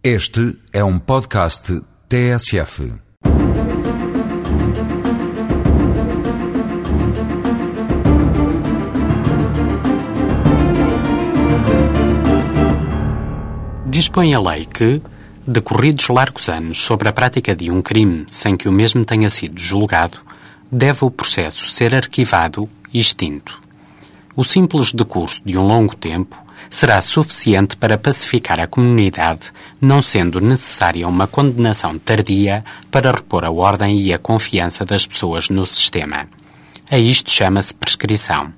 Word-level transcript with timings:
Este 0.00 0.56
é 0.72 0.84
um 0.84 0.96
podcast 0.96 1.82
TSF. 2.08 2.92
Dispõe 13.86 14.34
a 14.34 14.40
lei 14.40 14.64
que, 14.66 15.02
decorridos 15.44 16.06
largos 16.10 16.48
anos 16.48 16.80
sobre 16.80 17.08
a 17.08 17.12
prática 17.12 17.56
de 17.56 17.68
um 17.68 17.82
crime 17.82 18.24
sem 18.28 18.56
que 18.56 18.68
o 18.68 18.72
mesmo 18.72 19.04
tenha 19.04 19.28
sido 19.28 19.60
julgado, 19.60 20.18
deve 20.70 21.04
o 21.04 21.10
processo 21.10 21.68
ser 21.68 21.92
arquivado 21.92 22.70
e 22.94 23.00
extinto. 23.00 23.60
O 24.38 24.44
simples 24.44 24.92
decurso 24.92 25.40
de 25.44 25.58
um 25.58 25.66
longo 25.66 25.96
tempo 25.96 26.40
será 26.70 27.00
suficiente 27.00 27.76
para 27.76 27.98
pacificar 27.98 28.60
a 28.60 28.68
comunidade, 28.68 29.50
não 29.80 30.00
sendo 30.00 30.40
necessária 30.40 31.08
uma 31.08 31.26
condenação 31.26 31.98
tardia 31.98 32.64
para 32.88 33.10
repor 33.10 33.44
a 33.44 33.50
ordem 33.50 34.00
e 34.00 34.14
a 34.14 34.18
confiança 34.18 34.84
das 34.84 35.04
pessoas 35.04 35.48
no 35.48 35.66
sistema. 35.66 36.28
A 36.88 36.96
isto 36.96 37.32
chama-se 37.32 37.74
prescrição. 37.74 38.52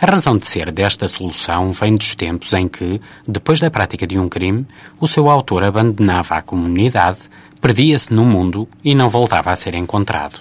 A 0.00 0.06
razão 0.06 0.38
de 0.38 0.46
ser 0.46 0.70
desta 0.70 1.08
solução 1.08 1.72
vem 1.72 1.96
dos 1.96 2.14
tempos 2.14 2.52
em 2.52 2.68
que, 2.68 3.00
depois 3.26 3.58
da 3.58 3.68
prática 3.68 4.06
de 4.06 4.16
um 4.16 4.28
crime, 4.28 4.64
o 5.00 5.08
seu 5.08 5.28
autor 5.28 5.64
abandonava 5.64 6.36
a 6.36 6.42
comunidade, 6.42 7.18
perdia-se 7.60 8.14
no 8.14 8.24
mundo 8.24 8.68
e 8.84 8.94
não 8.94 9.10
voltava 9.10 9.50
a 9.50 9.56
ser 9.56 9.74
encontrado. 9.74 10.38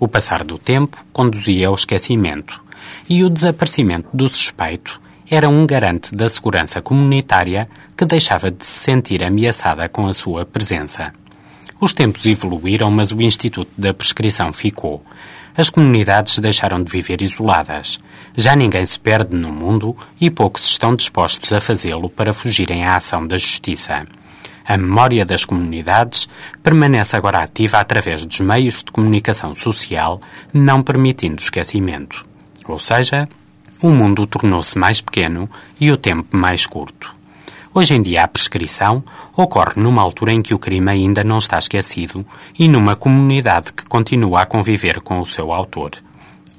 O 0.00 0.08
passar 0.08 0.42
do 0.42 0.58
tempo 0.58 0.96
conduzia 1.12 1.68
ao 1.68 1.74
esquecimento, 1.76 2.61
e 3.08 3.24
o 3.24 3.30
desaparecimento 3.30 4.08
do 4.12 4.28
suspeito 4.28 5.00
era 5.30 5.48
um 5.48 5.66
garante 5.66 6.14
da 6.14 6.28
segurança 6.28 6.82
comunitária 6.82 7.68
que 7.96 8.04
deixava 8.04 8.50
de 8.50 8.66
se 8.66 8.80
sentir 8.80 9.24
ameaçada 9.24 9.88
com 9.88 10.06
a 10.06 10.12
sua 10.12 10.44
presença. 10.44 11.12
Os 11.80 11.92
tempos 11.92 12.26
evoluíram, 12.26 12.90
mas 12.90 13.12
o 13.12 13.20
Instituto 13.22 13.70
da 13.76 13.94
Prescrição 13.94 14.52
ficou. 14.52 15.02
As 15.56 15.68
comunidades 15.68 16.38
deixaram 16.38 16.82
de 16.82 16.92
viver 16.92 17.20
isoladas. 17.20 17.98
Já 18.34 18.54
ninguém 18.54 18.84
se 18.86 19.00
perde 19.00 19.34
no 19.34 19.50
mundo 19.50 19.96
e 20.20 20.30
poucos 20.30 20.66
estão 20.66 20.94
dispostos 20.94 21.52
a 21.52 21.60
fazê-lo 21.60 22.08
para 22.08 22.32
fugirem 22.32 22.84
à 22.84 22.96
ação 22.96 23.26
da 23.26 23.36
justiça. 23.36 24.06
A 24.64 24.76
memória 24.76 25.24
das 25.24 25.44
comunidades 25.44 26.28
permanece 26.62 27.16
agora 27.16 27.42
ativa 27.42 27.78
através 27.78 28.24
dos 28.24 28.40
meios 28.40 28.84
de 28.84 28.92
comunicação 28.92 29.54
social, 29.54 30.20
não 30.52 30.82
permitindo 30.82 31.42
esquecimento. 31.42 32.31
Ou 32.68 32.78
seja, 32.78 33.28
o 33.82 33.90
mundo 33.90 34.26
tornou-se 34.26 34.78
mais 34.78 35.00
pequeno 35.00 35.48
e 35.80 35.90
o 35.90 35.96
tempo 35.96 36.36
mais 36.36 36.66
curto. 36.66 37.14
Hoje 37.74 37.94
em 37.94 38.02
dia, 38.02 38.24
a 38.24 38.28
prescrição 38.28 39.02
ocorre 39.34 39.80
numa 39.80 40.02
altura 40.02 40.32
em 40.32 40.42
que 40.42 40.52
o 40.52 40.58
crime 40.58 40.90
ainda 40.90 41.24
não 41.24 41.38
está 41.38 41.58
esquecido 41.58 42.24
e 42.58 42.68
numa 42.68 42.94
comunidade 42.94 43.72
que 43.72 43.86
continua 43.86 44.42
a 44.42 44.46
conviver 44.46 45.00
com 45.00 45.20
o 45.20 45.26
seu 45.26 45.50
autor. 45.52 45.92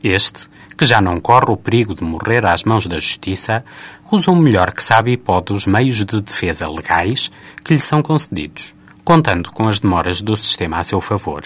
Este, 0.03 0.49
que 0.75 0.85
já 0.85 0.99
não 0.99 1.19
corre 1.19 1.51
o 1.51 1.57
perigo 1.57 1.93
de 1.93 2.03
morrer 2.03 2.45
às 2.45 2.63
mãos 2.63 2.87
da 2.87 2.97
justiça, 2.97 3.63
usa 4.11 4.31
o 4.31 4.35
melhor 4.35 4.73
que 4.73 4.83
sabe 4.83 5.11
e 5.11 5.17
pode 5.17 5.53
os 5.53 5.65
meios 5.65 6.03
de 6.03 6.19
defesa 6.19 6.67
legais 6.67 7.31
que 7.63 7.73
lhe 7.73 7.79
são 7.79 8.01
concedidos, 8.01 8.73
contando 9.05 9.51
com 9.51 9.67
as 9.67 9.79
demoras 9.79 10.19
do 10.19 10.35
sistema 10.35 10.79
a 10.79 10.83
seu 10.83 10.99
favor. 10.99 11.43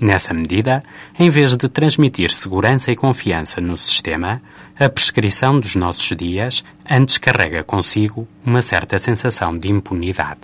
Nessa 0.00 0.32
medida, 0.32 0.82
em 1.18 1.28
vez 1.28 1.54
de 1.54 1.68
transmitir 1.68 2.30
segurança 2.30 2.90
e 2.90 2.96
confiança 2.96 3.60
no 3.60 3.76
sistema, 3.76 4.40
a 4.78 4.88
prescrição 4.88 5.60
dos 5.60 5.76
nossos 5.76 6.16
dias 6.16 6.64
antes 6.88 7.18
carrega 7.18 7.62
consigo 7.62 8.26
uma 8.44 8.62
certa 8.62 8.98
sensação 8.98 9.56
de 9.58 9.68
impunidade. 9.68 10.40